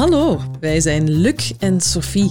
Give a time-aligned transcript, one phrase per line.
[0.00, 2.30] Hallo, wij zijn Luc en Sophie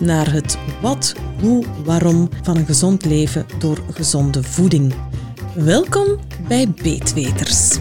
[0.00, 4.94] naar het wat, hoe, waarom van een gezond leven door gezonde voeding.
[5.54, 7.78] Welkom bij Beetweters.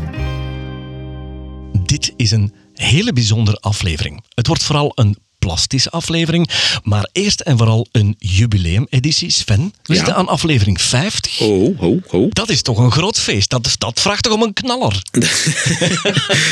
[1.83, 4.23] Dit is een hele bijzondere aflevering.
[4.33, 6.49] Het wordt vooral een plastische aflevering,
[6.83, 9.31] maar eerst en vooral een jubileumeditie.
[9.31, 9.95] Sven, we Ja.
[9.95, 11.37] zitten aan aflevering 50.
[11.37, 12.27] Ho, ho, ho.
[12.29, 13.49] Dat is toch een groot feest.
[13.49, 15.01] Dat, dat vraagt toch om een knaller?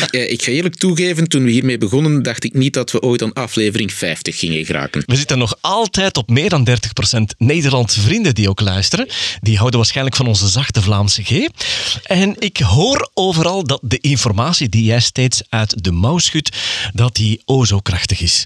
[0.09, 3.21] Eh, ik ga eerlijk toegeven, toen we hiermee begonnen, dacht ik niet dat we ooit
[3.23, 5.03] aan aflevering 50 gingen geraken.
[5.05, 9.07] We zitten nog altijd op meer dan 30% Nederlandse vrienden die ook luisteren.
[9.41, 11.47] Die houden waarschijnlijk van onze zachte Vlaamse G.
[12.03, 16.57] En ik hoor overal dat de informatie die jij steeds uit de mouw schudt,
[16.93, 18.45] dat die o zo krachtig is.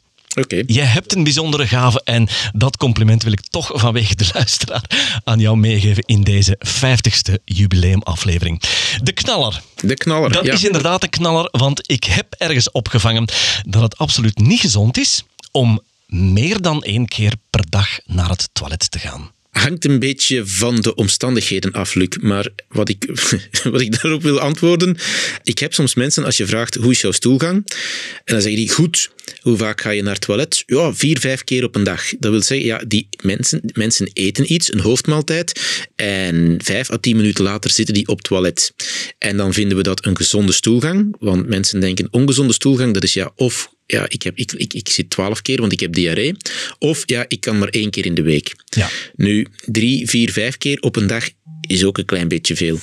[0.66, 5.40] Jij hebt een bijzondere gave en dat compliment wil ik toch vanwege de luisteraar aan
[5.40, 8.62] jou meegeven in deze 50ste jubileumaflevering.
[9.04, 9.62] De knaller.
[9.76, 10.32] De knaller.
[10.32, 10.54] Dat ja.
[10.54, 13.28] is inderdaad een knaller, want ik heb ergens opgevangen
[13.68, 18.50] dat het absoluut niet gezond is om meer dan één keer per dag naar het
[18.54, 19.32] toilet te gaan.
[19.52, 22.18] Hangt een beetje van de omstandigheden af, Luc.
[22.22, 23.06] Maar wat ik,
[23.72, 24.98] wat ik daarop wil antwoorden.
[25.44, 27.56] Ik heb soms mensen, als je vraagt hoe is jouw stoelgang?
[27.56, 29.10] En dan zeggen die goed.
[29.40, 30.64] Hoe vaak ga je naar het toilet?
[30.66, 32.04] Ja, vier, vijf keer op een dag.
[32.20, 35.62] Dat wil zeggen, ja, die mensen, mensen eten iets, een hoofdmaaltijd.
[35.96, 38.74] En vijf à tien minuten later zitten die op het toilet.
[39.18, 41.16] En dan vinden we dat een gezonde stoelgang.
[41.20, 44.90] Want mensen denken, ongezonde stoelgang, dat is ja, of ja, ik, heb, ik, ik, ik
[44.90, 46.36] zit twaalf keer, want ik heb diarree.
[46.80, 48.56] Of ja, ik kan maar één keer in de week.
[48.66, 48.90] Ja.
[49.16, 51.30] Nu, drie, vier, vijf keer op een dag
[51.62, 52.80] is ook een klein beetje veel.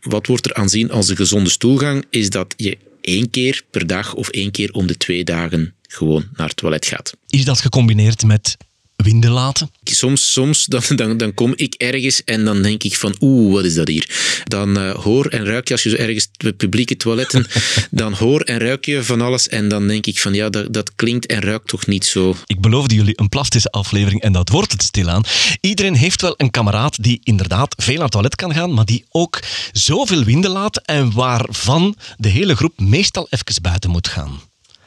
[0.00, 4.14] Wat wordt er aanzien als een gezonde stoelgang, is dat je één keer per dag
[4.14, 7.16] of één keer om de twee dagen gewoon naar het toilet gaat.
[7.26, 8.56] Is dat gecombineerd met
[8.96, 9.70] winden laten?
[9.84, 13.64] Soms, soms dan, dan, dan kom ik ergens en dan denk ik van oeh, wat
[13.64, 14.08] is dat hier?
[14.44, 17.46] Dan eh, hoor en ruik je, als je zo ergens publieke toiletten,
[17.90, 20.94] dan hoor en ruik je van alles en dan denk ik van ja, dat, dat
[20.94, 22.36] klinkt en ruikt toch niet zo.
[22.46, 25.24] Ik beloofde jullie een plastische aflevering en dat wordt het stilaan.
[25.60, 29.04] Iedereen heeft wel een kameraad die inderdaad veel naar het toilet kan gaan, maar die
[29.10, 29.40] ook
[29.72, 34.40] zoveel winden laat en waarvan de hele groep meestal even buiten moet gaan.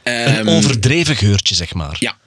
[0.03, 1.95] Een Ehm, overdreven geurtje, zeg maar.
[1.99, 2.17] Ja,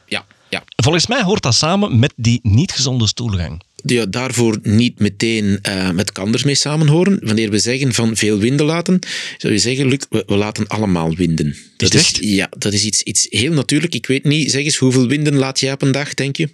[0.51, 0.65] ja.
[0.77, 3.63] Volgens mij hoort dat samen met die niet gezonde stoelgang.
[3.85, 7.19] ja, daarvoor niet meteen eh, met kanders mee samenhoren.
[7.23, 8.99] Wanneer we zeggen van veel winden laten,
[9.37, 11.57] zou je zeggen, Luc, we, we laten allemaal winden.
[11.77, 12.19] Dat echt?
[12.21, 13.95] Ja, dat is iets, iets heel natuurlijk.
[13.95, 16.49] Ik weet niet, zeg eens, hoeveel winden laat jij op een dag, denk je?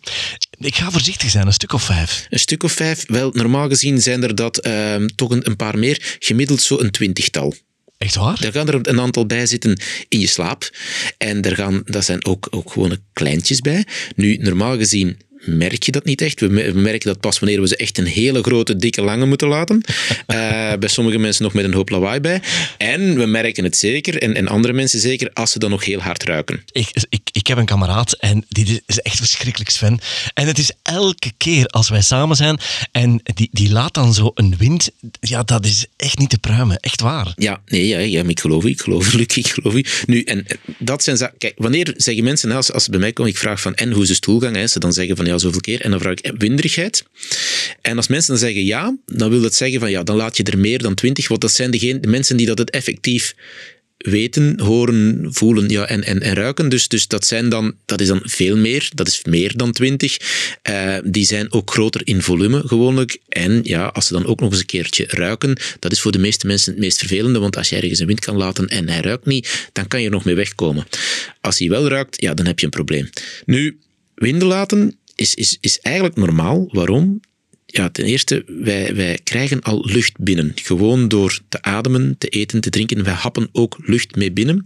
[0.59, 2.27] Ik ga voorzichtig zijn, een stuk of vijf.
[2.31, 3.05] Een stuk of vijf?
[3.07, 6.17] Wel, normaal gezien zijn er dat ehm, toch een, een paar meer.
[6.19, 7.55] Gemiddeld zo een twintigtal.
[7.99, 8.41] Echt waar?
[8.41, 10.71] Daar gaan er een aantal bij zitten in je slaap.
[11.19, 13.87] En daar gaan, dat zijn ook, ook gewone kleintjes bij.
[14.17, 16.41] Nu, normaal gezien merk je dat niet echt.
[16.41, 19.27] We me- we merken dat pas wanneer we ze echt een hele grote, dikke, lange
[19.27, 19.81] moeten laten.
[20.27, 22.41] Eh, bij sommige mensen nog met een hoop lawaai bij.
[22.79, 26.01] En we merken het zeker, en, en andere mensen zeker, als ze dan nog heel
[26.01, 26.63] hard ruiken.
[26.73, 29.99] Ik, ik, ik heb een kameraad en die is echt verschrikkelijk, Sven.
[30.35, 32.59] En het is elke keer als wij samen zijn
[32.93, 34.91] en die, die laat dan zo een wind.
[35.21, 36.77] Ja, dat is echt niet te pruimen.
[36.81, 37.33] Echt waar.
[37.37, 39.85] Ja, nee, ja, ja, ik geloof u, ik geloof u, Luc, ik geloof u.
[40.07, 41.39] Nu, en eh, dat zijn zaken...
[41.39, 44.03] Kijk, wanneer zeggen mensen, als, als ze bij mij komen, ik vraag van, en hoe
[44.03, 44.57] is de stoelgang?
[44.57, 45.81] Hè, ze dan zeggen van, ja, zoveel keer.
[45.81, 47.05] En dan vraag ik, winderigheid?
[47.83, 50.43] En als mensen dan zeggen ja, dan wil dat zeggen van, ja, dan laat je
[50.43, 53.35] er meer dan twintig, want dat zijn de mensen die dat het effectief
[53.97, 56.69] weten, horen, voelen ja, en, en, en ruiken.
[56.69, 58.91] Dus, dus dat, zijn dan, dat is dan veel meer.
[58.95, 60.17] Dat is meer dan 20.
[60.63, 63.19] Eh, die zijn ook groter in volume gewoonlijk.
[63.29, 66.19] En ja, als ze dan ook nog eens een keertje ruiken, dat is voor de
[66.19, 67.39] meeste mensen het meest vervelende.
[67.39, 70.07] Want als je ergens een wind kan laten en hij ruikt niet, dan kan je
[70.07, 70.87] er nog mee wegkomen.
[71.41, 73.11] Als hij wel ruikt, ja, dan heb je een probleem.
[73.45, 73.79] Nu,
[74.15, 76.69] winden laten is, is, is eigenlijk normaal.
[76.73, 77.21] Waarom?
[77.67, 80.53] Ja, ten eerste, wij, wij krijgen al lucht binnen.
[80.55, 83.05] Gewoon door te ademen, te eten, te drinken.
[83.05, 84.63] Wij happen ook lucht mee binnen.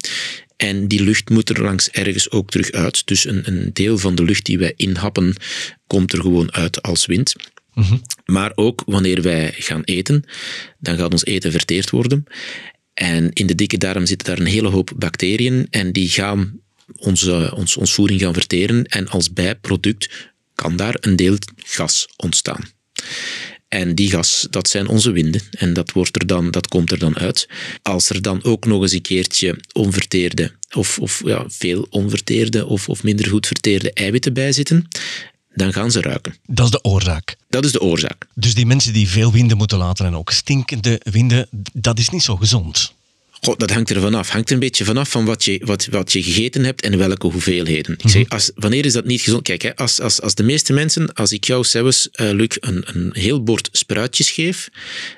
[0.57, 3.07] En die lucht moet er langs ergens ook terug uit.
[3.07, 5.35] Dus een, een deel van de lucht die wij inhappen,
[5.87, 7.35] komt er gewoon uit als wind.
[8.25, 10.25] Maar ook wanneer wij gaan eten,
[10.79, 12.25] dan gaat ons eten verteerd worden.
[12.95, 16.61] En in de dikke darm zitten daar een hele hoop bacteriën en die gaan
[16.97, 18.85] onze, ons, ons voeding gaan verteren.
[18.85, 20.30] En als bijproduct
[20.61, 22.69] kan daar een deel gas ontstaan.
[23.69, 25.41] En die gas, dat zijn onze winden.
[25.51, 27.49] En dat, wordt er dan, dat komt er dan uit.
[27.83, 32.89] Als er dan ook nog eens een keertje onverteerde of, of ja, veel onverteerde of,
[32.89, 34.89] of minder goed verteerde eiwitten bij zitten,
[35.55, 36.35] dan gaan ze ruiken.
[36.47, 37.37] Dat is de oorzaak.
[37.49, 38.27] Dat is de oorzaak.
[38.35, 42.23] Dus die mensen die veel winden moeten laten en ook stinkende winden, dat is niet
[42.23, 42.95] zo gezond.
[43.41, 44.29] Dat hangt er vanaf.
[44.29, 47.95] Hangt een beetje vanaf van wat je, wat, wat je gegeten hebt en welke hoeveelheden.
[47.99, 49.43] Ik zeg, als, wanneer is dat niet gezond?
[49.43, 52.83] Kijk, hè, als, als, als de meeste mensen, als ik jou zelfs, uh, Luc, een,
[52.87, 54.69] een heel bord spruitjes geef,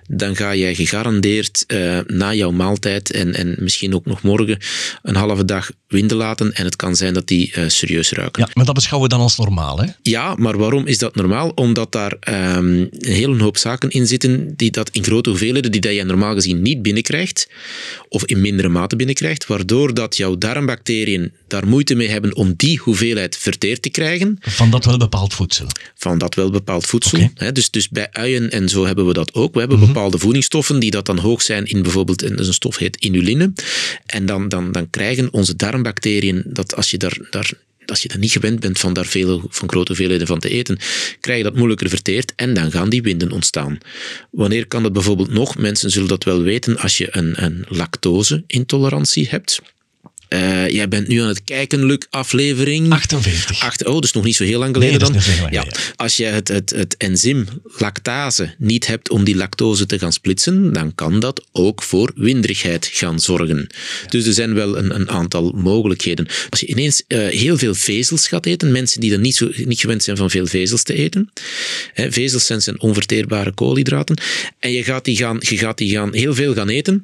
[0.09, 4.59] dan ga jij gegarandeerd uh, na jouw maaltijd en, en misschien ook nog morgen
[5.03, 6.55] een halve dag winden laten.
[6.55, 8.43] En het kan zijn dat die uh, serieus ruiken.
[8.43, 9.87] Ja, maar dat beschouwen we dan als normaal, hè?
[10.03, 11.49] Ja, maar waarom is dat normaal?
[11.49, 12.13] Omdat daar
[12.57, 16.05] um, een hele hoop zaken in zitten die dat in grote hoeveelheden, die dat je
[16.05, 17.49] normaal gezien niet binnenkrijgt
[18.13, 22.79] of in mindere mate binnenkrijgt, waardoor dat jouw darmbacteriën daar moeite mee hebben om die
[22.79, 24.37] hoeveelheid verteerd te krijgen.
[24.41, 25.67] Van dat wel bepaald voedsel?
[25.95, 27.19] Van dat wel bepaald voedsel.
[27.23, 27.53] Okay.
[27.53, 29.53] dus, dus bij uien en zo hebben we dat ook.
[29.53, 29.93] We hebben mm -hmm.
[29.93, 33.53] bepaalde voedingsstoffen die dat dan hoog zijn in bijvoorbeeld, een, een stof heet inuline.
[34.07, 37.53] En dan, dan, dan krijgen onze darmbacteriën, dat als je daar, daar
[37.87, 40.79] als je dan niet gewend bent van daar veel, van grote hoeveelheden van te eten,
[41.21, 43.79] krijg je dat moeilijker verteerd en dan gaan die winden ontstaan.
[44.31, 45.59] Wanneer kan dat bijvoorbeeld nog?
[45.59, 49.61] Mensen zullen dat wel weten als je een, een lactose-intolerantie hebt.
[50.33, 52.93] Uh, jij bent nu aan het kijken, Luc, aflevering...
[52.93, 53.63] 48.
[53.63, 55.23] Acht, oh, dus nog niet zo heel lang geleden nee, dan.
[55.41, 55.65] Lang, ja.
[55.65, 55.73] ja.
[55.97, 57.47] Als je het, het, het enzym
[57.79, 62.91] lactase niet hebt om die lactose te gaan splitsen, dan kan dat ook voor winderigheid
[62.93, 63.67] gaan zorgen.
[64.09, 66.27] Dus er zijn wel een, een aantal mogelijkheden.
[66.51, 69.81] Als je ineens uh, heel veel vezels gaat eten, mensen die dan niet, zo, niet
[69.81, 71.31] gewend zijn van veel vezels te eten,
[71.93, 74.21] hè, vezels zijn, zijn onverteerbare koolhydraten,
[74.59, 77.03] en je gaat, die gaan, je gaat die gaan heel veel gaan eten,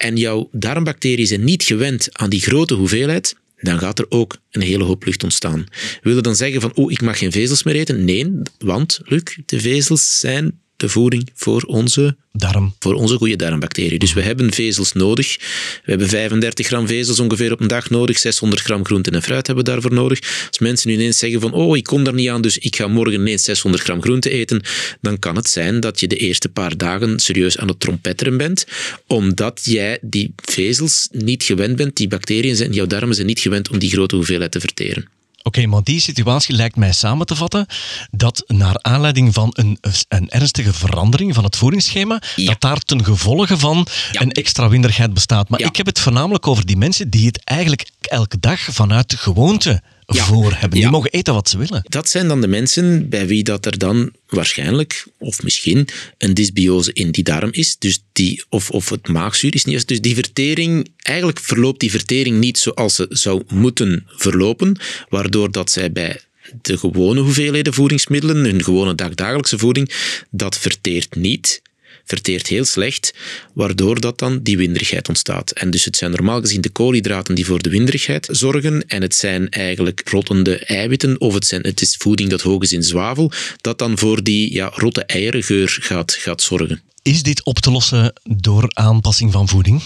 [0.00, 4.60] en jouw darmbacteriën zijn niet gewend aan die grote hoeveelheid, dan gaat er ook een
[4.60, 5.66] hele hoop lucht ontstaan.
[6.02, 8.04] Wil je dan zeggen van, oh, ik mag geen vezels meer eten?
[8.04, 12.74] Nee, want, Luc, de vezels zijn de voeding voor onze darm.
[12.78, 13.98] Voor onze goede darmbacteriën.
[13.98, 15.36] Dus we hebben vezels nodig.
[15.84, 18.18] We hebben 35 gram vezels ongeveer op een dag nodig.
[18.18, 20.20] 600 gram groente en fruit hebben we daarvoor nodig.
[20.48, 22.86] Als mensen nu ineens zeggen van, oh, ik kom daar niet aan, dus ik ga
[22.86, 24.62] morgen ineens 600 gram groente eten,
[25.00, 28.66] dan kan het zijn dat je de eerste paar dagen serieus aan het trompetteren bent,
[29.06, 33.70] omdat jij die vezels niet gewend bent, die bacteriën zijn, jouw darmen zijn niet gewend
[33.70, 35.19] om die grote hoeveelheid te verteren.
[35.42, 37.66] Oké, okay, maar die situatie lijkt mij samen te vatten
[38.10, 39.78] dat naar aanleiding van een,
[40.08, 42.46] een ernstige verandering van het voedingsschema, ja.
[42.46, 44.20] dat daar ten gevolge van ja.
[44.20, 45.48] een extra winderigheid bestaat.
[45.48, 45.66] Maar ja.
[45.66, 49.82] ik heb het voornamelijk over die mensen die het eigenlijk elke dag vanuit de gewoonte
[50.18, 50.78] voor hebben.
[50.78, 51.84] Die mogen eten wat ze willen.
[51.88, 56.92] Dat zijn dan de mensen bij wie dat er dan waarschijnlijk, of misschien, een dysbiose
[56.92, 57.76] in die darm is.
[57.78, 59.88] Dus die, of, of het maagzuur is niet.
[59.88, 64.76] Dus die vertering, eigenlijk verloopt die vertering niet zoals ze zou moeten verlopen,
[65.08, 66.20] waardoor dat zij bij
[66.62, 69.90] de gewone hoeveelheden voedingsmiddelen, hun gewone dagdagelijkse voeding,
[70.30, 71.62] dat verteert niet
[72.10, 73.14] verteert heel slecht,
[73.54, 75.50] waardoor dat dan die winderigheid ontstaat.
[75.50, 79.14] En dus het zijn normaal gezien de koolhydraten die voor de winderigheid zorgen en het
[79.14, 83.32] zijn eigenlijk rottende eiwitten of het, zijn, het is voeding dat hoog is in zwavel,
[83.60, 86.82] dat dan voor die ja, rotte eierengeur gaat, gaat zorgen.
[87.02, 89.82] Is dit op te lossen door aanpassing van voeding?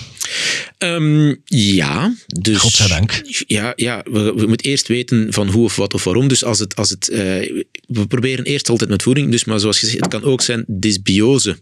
[0.78, 2.14] Um, ja.
[2.26, 3.22] Dus, Godzijdank.
[3.46, 6.28] Ja, ja we, we, moeten eerst weten van hoe of wat of waarom.
[6.28, 7.18] Dus als het, als het, uh,
[7.86, 11.58] we proberen eerst altijd met voeding, dus, maar zoals gezegd, het kan ook zijn dysbiose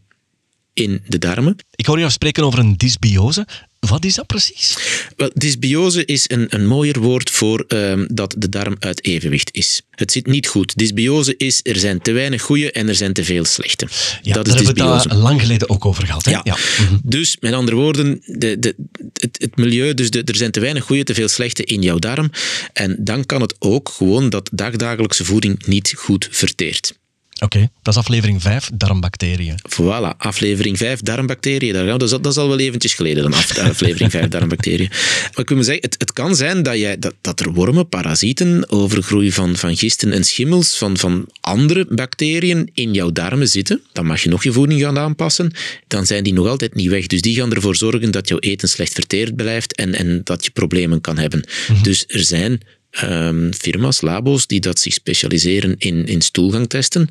[0.75, 1.57] in de darmen.
[1.75, 3.47] Ik hoor jou spreken over een dysbiose.
[3.89, 4.77] Wat is dat precies?
[5.17, 9.83] Wel, dysbiose is een, een mooier woord voor um, dat de darm uit evenwicht is.
[9.91, 10.79] Het zit niet goed.
[10.79, 13.87] Dysbiose is, er zijn te weinig goede en er zijn te veel slechte.
[14.23, 16.25] Ja, dat daar is hebben we het lang geleden ook over gehad.
[16.25, 16.31] Hè?
[16.31, 16.41] Ja.
[16.45, 16.57] ja.
[16.79, 17.00] Mm -hmm.
[17.02, 18.75] Dus met andere woorden, de, de,
[19.12, 21.99] het, het, milieu, dus de, er zijn te weinig goede, te veel slechte in jouw
[21.99, 22.31] darm.
[22.73, 27.00] En dan kan het ook gewoon dat dagdagelijkse voeding niet goed verteert.
[27.42, 29.58] Oké, okay, dat is aflevering 5, darmbacteriën.
[29.68, 31.87] Voilà, aflevering 5, darmbacteriën.
[31.87, 34.88] Dat, is, dat is al wel eventjes geleden, dan af, aflevering 5, darmbacteriën.
[34.88, 37.88] Maar ik wil maar zeggen, het, het kan zijn dat, jij, dat, dat er wormen,
[37.88, 43.80] parasieten, overgroei van, van gisten en schimmels van, van andere bacteriën in jouw darmen zitten.
[43.92, 45.52] Dan mag je nog je voeding gaan aanpassen.
[45.87, 47.06] Dan zijn die nog altijd niet weg.
[47.06, 50.50] Dus die gaan ervoor zorgen dat jouw eten slecht verteerd blijft en, en dat je
[50.50, 51.38] problemen kan hebben.
[51.38, 51.82] Mm -hmm.
[51.82, 52.61] Dus er zijn
[53.00, 57.08] um, firma's, labo's, die dat zich specialiseren in, in stoelgangtesten.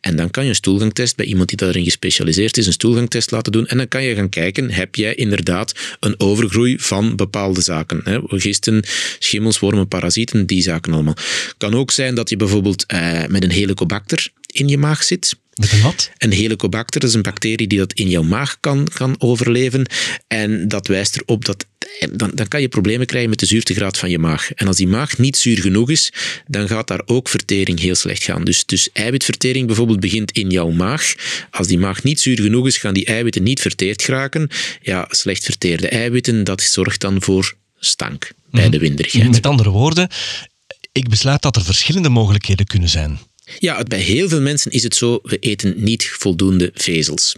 [0.00, 3.52] En dan kan je een stoelgangtest bij iemand die daarin gespecialiseerd is, een stoelgangtest laten
[3.52, 3.66] doen.
[3.66, 8.00] En dan kan je gaan kijken, heb jij inderdaad een overgroei van bepaalde zaken?
[8.04, 8.18] Hè?
[8.24, 8.82] Gisten,
[9.18, 11.16] schimmels, wormen, parasieten, die zaken allemaal.
[11.58, 15.36] kan ook zijn dat je bijvoorbeeld uh, met een helicobacter in je maag zit.
[15.60, 16.10] Met een wat?
[16.18, 19.86] Een helicobacter is een bacterie die dat in jouw maag kan, kan overleven.
[20.26, 21.66] En dat wijst erop dat
[22.12, 24.52] dan, dan kan je problemen krijgen met de zuurtegraad van je maag.
[24.52, 26.12] En als die maag niet zuur genoeg is,
[26.46, 28.44] dan gaat daar ook vertering heel slecht gaan.
[28.44, 31.14] Dus, dus eiwitvertering bijvoorbeeld begint in jouw maag.
[31.50, 34.48] Als die maag niet zuur genoeg is, gaan die eiwitten niet verteerd geraken.
[34.82, 39.30] Ja, slecht verteerde eiwitten, dat zorgt dan voor stank bij de winderigheid.
[39.30, 40.08] Met andere woorden,
[40.92, 43.18] ik besluit dat er verschillende mogelijkheden kunnen zijn.
[43.58, 47.36] Ja, bij heel veel mensen is het zo, we eten niet voldoende vezels.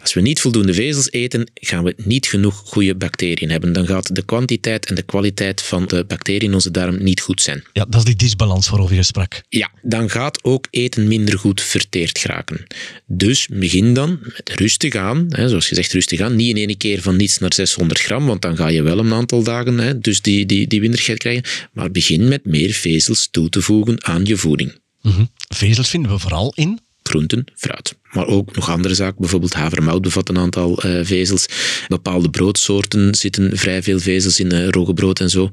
[0.00, 3.72] Als we niet voldoende vezels eten, gaan we niet genoeg goede bacteriën hebben.
[3.72, 7.42] Dan gaat de kwantiteit en de kwaliteit van de bacteriën in onze darm niet goed
[7.42, 7.64] zijn.
[7.72, 9.42] Ja, dat is die disbalans waarover je sprak.
[9.48, 12.66] Ja, dan gaat ook eten minder goed verteerd geraken.
[13.06, 17.02] Dus begin dan met rustig aan, hè, zoals gezegd rustig aan, niet in één keer
[17.02, 20.20] van niets naar 600 gram, want dan ga je wel een aantal dagen hè, dus
[20.20, 24.36] die, die, die winderigheid krijgen, maar begin met meer vezels toe te voegen aan je
[24.36, 24.80] voeding.
[25.02, 25.24] Mhm.
[25.48, 27.94] Vezels vinden we vooral in groenten, fruit.
[28.12, 31.46] Maar ook nog andere zaken, bijvoorbeeld havermout bevat een aantal uh, vezels.
[31.88, 35.50] Bepaalde broodsoorten zitten vrij veel vezels in, uh, roggebrood en zo.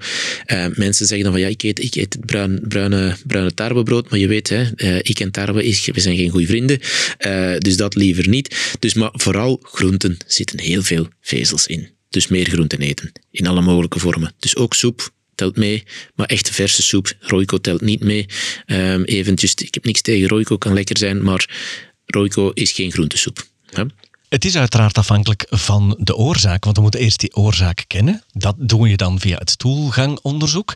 [0.48, 4.20] Uh, mensen zeggen dan van ja, ik eet, ik eet bruin, bruine, bruine tarwebrood, maar
[4.20, 4.64] je weet, hè,
[5.02, 6.80] ik en tarwe, is, we zijn geen goede vrienden,
[7.58, 8.76] dus dat liever niet.
[8.80, 11.90] Dus maar vooral groenten zitten heel veel vezels in.
[12.10, 14.34] Dus meer groenten eten, in alle mogelijke vormen.
[14.40, 15.84] Dus ook soep, telt mee.
[16.16, 18.26] Maar echte verse soep, Royco telt niet mee.
[18.66, 21.50] Um, eventjes, ik heb niks tegen Royco, kan lekker zijn, maar
[22.06, 23.48] Royco is geen groentesoep.
[24.30, 28.24] Het is uiteraard afhankelijk van de oorzaak, want we moeten eerst die oorzaak kennen.
[28.34, 30.74] Dat doen je dan via het stoelgangonderzoek.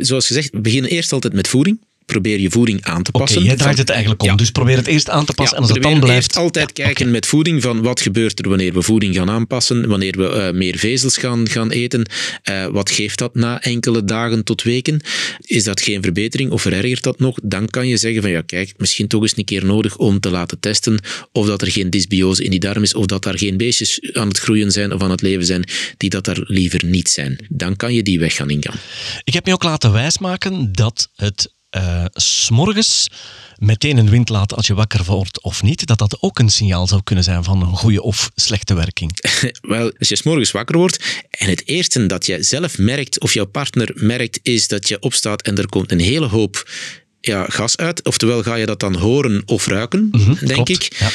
[0.00, 3.38] Zoals gezegd, we beginnen eerst altijd met voeding probeer je voeding aan te passen.
[3.38, 4.36] Oké, jij draait het eigenlijk om.
[4.36, 5.56] Dus probeer het eerst aan te passen.
[5.56, 6.36] en als het dan blijft...
[6.36, 10.50] altijd kijken met voeding van wat gebeurt er wanneer we voeding gaan aanpassen, wanneer we
[10.52, 12.06] uh, meer vezels gaan, gaan eten.
[12.50, 15.00] Uh, wat geeft dat na enkele dagen tot weken?
[15.40, 17.38] Is dat geen verbetering of verergert dat nog?
[17.42, 20.30] Dan kan je zeggen van ja, kijk, misschien toch eens een keer nodig om te
[20.30, 20.98] laten testen
[21.32, 24.28] of dat er geen dysbiose in die darm is, of dat daar geen beestjes aan
[24.28, 25.64] het groeien zijn of aan het leven zijn
[25.96, 27.46] die dat er liever niet zijn.
[27.48, 28.76] Dan kan je die weg gaan ingaan.
[29.24, 33.08] Ik heb me ook laten wijsmaken dat het uh, s'morgens
[33.58, 36.86] meteen een wind laten als je wakker wordt of niet, dat dat ook een signaal
[36.86, 39.18] zou kunnen zijn van een goede of slechte werking?
[39.60, 43.46] Wel, als je s'morgens wakker wordt en het eerste dat je zelf merkt of jouw
[43.46, 46.70] partner merkt is dat je opstaat en er komt een hele hoop
[47.20, 48.04] ja, gas uit.
[48.04, 50.96] Oftewel ga je dat dan horen of ruiken, mhm, denk ik.
[50.98, 51.10] Ja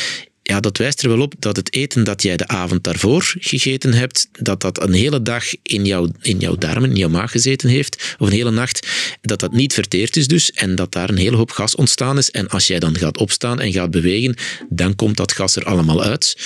[0.50, 3.94] ja, dat wijst er wel op dat het eten dat jij de avond daarvoor gegeten
[3.94, 7.70] hebt, dat dat een hele dag in jouw, in jouw darmen, in jouw maag gezeten
[7.70, 8.88] heeft, of een hele nacht,
[9.22, 12.32] dat dat niet verteerd is dus, en dat daar een hele hoop gas ontstaan is.
[12.32, 14.36] En als jij dan gaat opstaan en gaat bewegen,
[14.70, 16.38] dan komt dat gas er allemaal uit.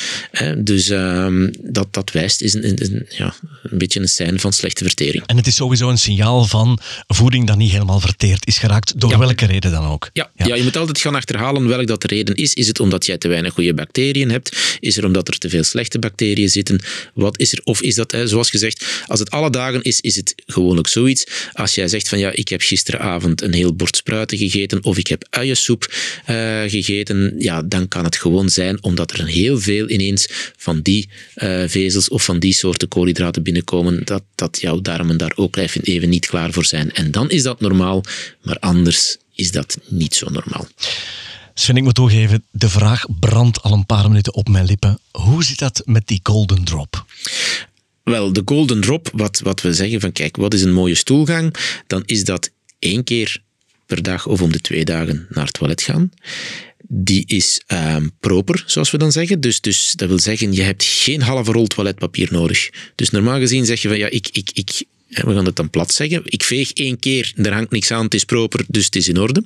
[0.58, 3.34] Dus uh, dat, dat wijst is een, een, ja,
[3.64, 5.24] een beetje een sein van slechte vertering.
[5.26, 9.18] En het is sowieso een signaal van voeding dat niet helemaal verteerd is geraakt, door
[9.18, 10.10] welke reden dan ook.
[10.14, 10.46] Ja, ja.
[10.46, 12.54] ja, je moet altijd gaan achterhalen welk dat de reden is.
[12.54, 14.78] Is het omdat jij te weinig goede bacteriën hebt?
[14.80, 16.80] Is er omdat er te veel slechte bacteriën zitten?
[17.14, 17.62] Wat is er?
[17.64, 21.26] Of is dat, zoals gezegd, als het alle dagen is, is het gewoonlijk zoiets.
[21.54, 25.08] Als jij zegt van ja, ik heb gisteravond een heel bord spruiten gegeten of ik
[25.08, 25.94] heb uiensoep
[26.30, 31.10] uh, gegeten, ja, dan kan het gewoon zijn omdat er heel veel ineens van die
[31.36, 36.10] uh, vezels of van die soorten koolhydraten binnenkomen, dat, dat jouw darmen daar ook even
[36.10, 36.94] niet klaar voor zijn.
[36.94, 38.04] En dan is dat normaal,
[38.42, 40.68] maar anders is dat niet zo normaal.
[41.54, 45.00] Sven, ik moet toegeven, de vraag brandt al een paar minuten op mijn lippen.
[45.12, 47.06] Hoe zit dat met die golden drop?
[48.04, 51.56] Wel, de golden drop, wat, wat we zeggen van kijk, wat is een mooie stoelgang?
[51.88, 53.42] Dan is dat één keer
[53.86, 56.12] per dag of om de twee dagen naar het toilet gaan.
[56.88, 59.42] Die is um, proper, zoals we dan zeggen.
[59.42, 62.70] Dus, dus dat wil zeggen, je hebt geen halve rol toiletpapier nodig.
[62.96, 64.84] Dus normaal gezien zeg je van ja, ik, ik, ik
[65.14, 66.22] we gaan het dan plat zeggen.
[66.26, 69.20] Ik veeg één keer, er hangt niks aan, het is proper, dus het is in
[69.20, 69.44] orde.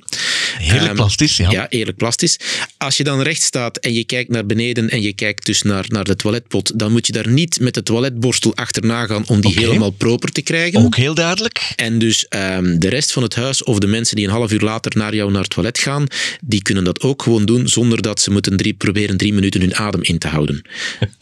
[0.58, 1.50] Heerlijk um, plastisch, ja.
[1.50, 2.38] Ja, eerlijk plastisch.
[2.76, 5.84] Als je dan recht staat en je kijkt naar beneden en je kijkt dus naar,
[5.88, 9.58] naar de toiletpot, dan moet je daar niet met de toiletborstel achterna gaan om die
[9.58, 10.84] helemaal proper te krijgen.
[10.84, 11.72] Ook heel duidelijk.
[11.76, 14.60] En dus um, de rest van het huis of de mensen die een half uur
[14.60, 16.06] later naar jou naar het toilet gaan,
[16.40, 19.76] die kunnen dat ook gewoon doen zonder dat ze moeten drie, proberen drie minuten hun
[19.76, 20.62] adem in te houden.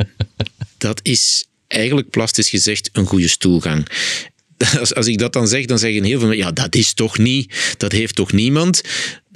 [0.78, 3.86] dat is eigenlijk plastisch gezegd een goede stoelgang.
[4.94, 7.74] als, ik dat dan zeg, dan zeggen heel veel mensen, ja, dat is toch niet,
[7.76, 8.80] dat heeft toch niemand?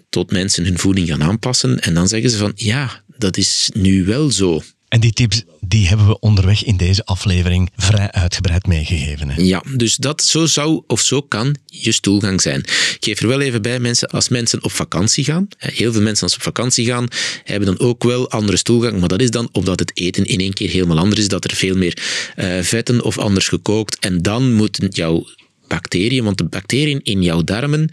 [0.08, 4.04] Tot mensen hun voeding gaan aanpassen en dan zeggen ze van, ja, dat is nu
[4.04, 4.62] wel zo.
[4.90, 9.28] En die tips die hebben we onderweg in deze aflevering vrij uitgebreid meegegeven.
[9.28, 9.42] Hè?
[9.42, 12.60] Ja, dus dat zo zou of zo kan je stoelgang zijn.
[12.60, 16.24] Ik geef er wel even bij mensen, als mensen op vakantie gaan, heel veel mensen
[16.24, 17.08] als op vakantie gaan,
[17.44, 20.52] hebben dan ook wel andere stoelgang, maar dat is dan omdat het eten in één
[20.52, 22.02] keer helemaal anders is, dat er veel meer
[22.36, 25.26] uh, vetten of anders gekookt en dan moet jouw
[25.70, 27.88] bacteriën, want de bacteriën in jouw darmen,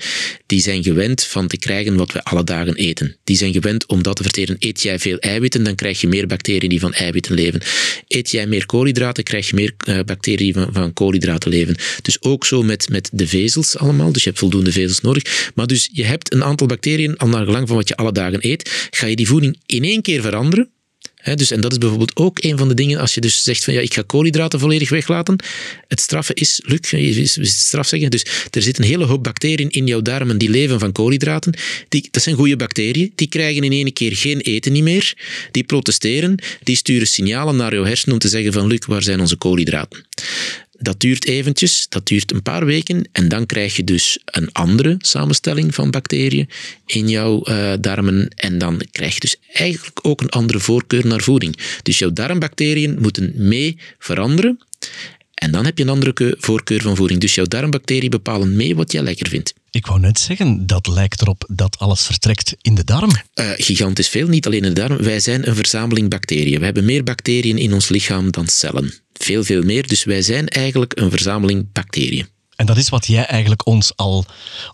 [0.45, 3.15] die zijn gewend van te krijgen wat we alle dagen eten.
[3.23, 4.55] Die zijn gewend om dat te verteren.
[4.59, 7.61] Eet jij veel eiwitten, dan krijg je meer bacteriën die van eiwitten leven.
[8.07, 11.75] Eet jij meer koolhydraten, krijg je meer uh, bacteriën die van, van koolhydraten leven.
[12.01, 14.11] Dus ook zo met, met de vezels allemaal.
[14.11, 15.51] Dus je hebt voldoende vezels nodig.
[15.55, 18.39] Maar dus je hebt een aantal bacteriën, al naar gelang van wat je alle dagen
[18.41, 20.69] eet, ga je die voeding in één keer veranderen,
[21.23, 23.73] Dus, en dat is bijvoorbeeld ook een van de dingen als je dus zegt van
[23.73, 25.35] ja, ik ga koolhydraten volledig weglaten.
[25.87, 29.69] Het straffen is, Luc, is het straf zeggen, dus er zit een hele hoop bacteriën
[29.69, 31.53] in jouw darmen die leven van koolhydraten.
[31.89, 35.13] Die, dat zijn goede bacteriën, die krijgen in één keer geen eten niet meer.
[35.51, 39.19] Die protesteren, die sturen signalen naar jouw hersenen om te zeggen van Luc, waar zijn
[39.19, 40.05] onze koolhydraten?
[40.79, 44.95] Dat duurt eventjes, dat duurt een paar weken en dan krijg je dus een andere
[44.97, 46.49] samenstelling van bacteriën
[46.85, 51.21] in jouw uh, darmen en dan krijg je dus eigenlijk ook een andere voorkeur naar
[51.21, 51.57] voeding.
[51.83, 54.59] Dus jouw darmbacteriën moeten mee veranderen
[55.37, 57.19] en dan heb je een andere voorkeur van voeding.
[57.19, 59.53] Dus jouw darmbacteriën bepalen mee wat jij lekker vindt.
[59.71, 63.09] Ik wou net zeggen, dat lijkt erop dat alles vertrekt in de darm.
[63.09, 64.97] Uh, gigantisch veel, niet alleen in de darm.
[64.97, 66.59] Wij zijn een verzameling bacteriën.
[66.59, 68.93] We hebben meer bacteriën in ons lichaam dan cellen.
[69.13, 69.87] Veel, veel meer.
[69.87, 72.27] Dus wij zijn eigenlijk een verzameling bacteriën.
[72.57, 74.25] En dat is wat jij eigenlijk ons al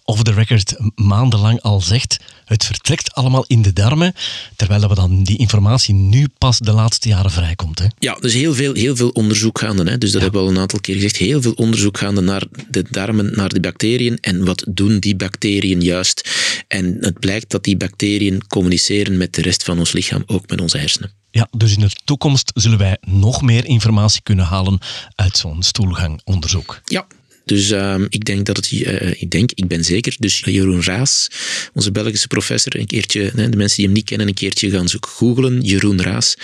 [0.04, 2.18] off the record maandenlang al zegt.
[2.46, 4.14] Het vertrekt allemaal in de darmen,
[4.56, 7.80] terwijl we dan die informatie nu pas de laatste jaren vrijkomt.
[7.80, 7.86] Hè?
[8.00, 9.90] Ja, dus heel veel, heel veel onderzoek gaande.
[9.90, 9.98] Hè?
[9.98, 11.16] Dus dat hebben we al een aantal keer gezegd.
[11.16, 14.18] Heel veel onderzoek gaande naar de darmen, naar de bacteriën.
[14.22, 16.30] En wat doen die bacteriën juist?
[16.68, 20.62] En het blijkt dat die bacteriën communiceren met de rest van ons lichaam, ook met
[20.62, 21.12] onze hersenen.
[21.32, 24.80] Ja, dus in de toekomst zullen wij nog meer informatie kunnen halen
[25.16, 26.82] uit zo'n stoelgangonderzoek.
[26.86, 27.08] Ja,
[27.46, 31.28] dus uh, ik denk dat het, uh, ik denk, ik ben zeker, dus Jeroen Raas,
[31.74, 35.12] onze Belgische professor, een keertje, de mensen die hem niet kennen, een keertje gaan zoeken,
[35.12, 36.36] googlen, Jeroen Raas,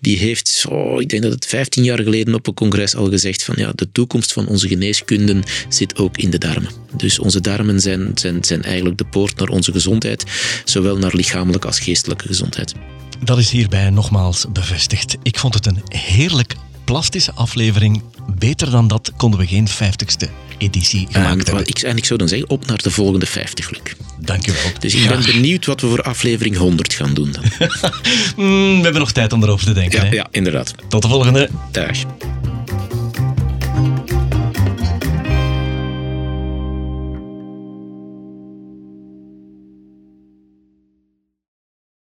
[0.00, 3.42] die heeft, oh, ik denk dat het 15 jaar geleden op een congres al gezegd
[3.42, 6.70] van ja, de toekomst van onze geneeskunde zit ook in de darmen.
[6.96, 10.24] Dus onze darmen zijn, zijn, zijn eigenlijk de poort naar onze gezondheid,
[10.64, 12.74] zowel naar lichamelijke als geestelijke gezondheid.
[13.24, 15.16] Dat is hierbij nogmaals bevestigd.
[15.22, 18.02] Ik vond het een heerlijk plastische aflevering.
[18.38, 21.66] Beter dan dat konden we geen 50ste editie ehm, gemaakt hebben.
[21.96, 23.80] Ik zou dan zeggen, op naar de volgende 50, Luc.
[24.18, 24.62] Dankjewel.
[24.78, 27.44] Dus ik ben benieuwd wat we voor aflevering 100 gaan doen dan.
[28.36, 29.98] Hmm, we hebben nog tijd om erover te denken.
[29.98, 30.14] Ja, hè?
[30.14, 30.74] ja inderdaad.
[30.88, 31.48] Tot de volgende.
[31.70, 31.96] Dag.